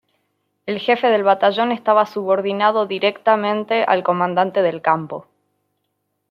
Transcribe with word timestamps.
El 0.65 0.79
jefe 0.79 1.09
del 1.09 1.21
batallón 1.23 1.71
estaba 1.71 2.07
subordinado 2.07 2.87
directamente 2.87 3.83
al 3.83 4.01
comandante 4.03 4.63
del 4.63 4.81
campo. 4.81 5.27